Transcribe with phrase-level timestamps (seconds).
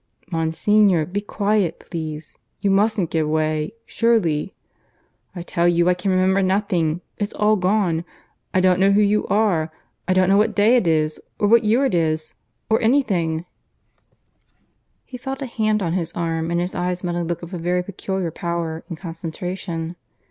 [0.31, 2.35] "Monsignor, be quiet, please.
[2.59, 3.73] You mustn't give way.
[3.85, 4.55] Surely"
[5.35, 7.01] "I tell you I can remember nothing....
[7.19, 8.03] It's all gone.
[8.51, 9.71] I don't know who you are.
[10.07, 12.33] I don't know what day it is, or what year it is,
[12.67, 13.45] or anything"
[15.05, 17.59] He felt a hand on his arm, and his eyes met a look of a
[17.59, 19.95] very peculiar power and concentration.